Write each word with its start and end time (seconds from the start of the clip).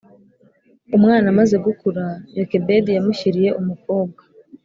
Umwana 0.97 1.25
amaze 1.33 1.55
gukura 1.65 2.05
Yokebedi 2.37 2.89
yamushyiriye 2.93 3.49
umukobwa 3.61 4.21